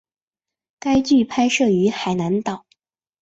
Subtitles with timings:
[0.79, 2.65] 该剧拍摄于海南岛。